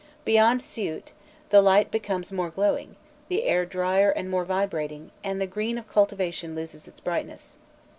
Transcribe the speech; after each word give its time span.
Beyond 0.25 0.61
Siût, 0.61 1.09
the 1.51 1.61
light 1.61 1.91
becomes 1.91 2.31
more 2.31 2.49
glowing, 2.49 2.95
the 3.27 3.43
air 3.43 3.67
drier 3.67 4.09
and 4.09 4.31
more 4.31 4.45
vibrating, 4.45 5.11
and 5.23 5.39
the 5.39 5.45
green 5.45 5.77
of 5.77 5.87
cultivation 5.87 6.55
loses 6.55 6.87
its 6.87 6.99
brightness. 6.99 7.57